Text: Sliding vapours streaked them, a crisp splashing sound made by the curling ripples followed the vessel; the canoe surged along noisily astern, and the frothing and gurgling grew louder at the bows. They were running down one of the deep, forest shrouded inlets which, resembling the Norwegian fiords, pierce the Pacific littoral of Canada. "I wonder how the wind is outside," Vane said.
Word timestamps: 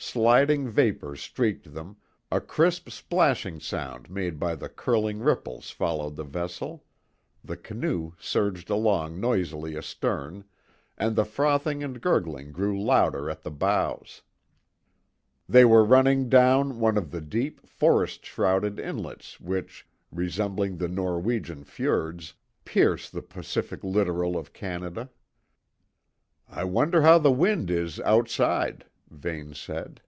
Sliding 0.00 0.68
vapours 0.70 1.20
streaked 1.20 1.74
them, 1.74 1.96
a 2.30 2.40
crisp 2.40 2.88
splashing 2.88 3.58
sound 3.58 4.08
made 4.08 4.38
by 4.38 4.54
the 4.54 4.68
curling 4.68 5.18
ripples 5.18 5.70
followed 5.70 6.14
the 6.14 6.22
vessel; 6.22 6.84
the 7.42 7.56
canoe 7.56 8.12
surged 8.16 8.70
along 8.70 9.18
noisily 9.20 9.76
astern, 9.76 10.44
and 10.96 11.16
the 11.16 11.24
frothing 11.24 11.82
and 11.82 12.00
gurgling 12.00 12.52
grew 12.52 12.80
louder 12.80 13.28
at 13.28 13.42
the 13.42 13.50
bows. 13.50 14.22
They 15.48 15.64
were 15.64 15.84
running 15.84 16.28
down 16.28 16.78
one 16.78 16.96
of 16.96 17.10
the 17.10 17.20
deep, 17.20 17.66
forest 17.66 18.24
shrouded 18.24 18.78
inlets 18.78 19.40
which, 19.40 19.84
resembling 20.12 20.76
the 20.76 20.88
Norwegian 20.88 21.64
fiords, 21.64 22.34
pierce 22.64 23.10
the 23.10 23.20
Pacific 23.20 23.82
littoral 23.82 24.36
of 24.38 24.52
Canada. 24.52 25.10
"I 26.48 26.62
wonder 26.62 27.02
how 27.02 27.18
the 27.18 27.32
wind 27.32 27.68
is 27.68 27.98
outside," 28.00 28.84
Vane 29.10 29.54
said. 29.54 30.02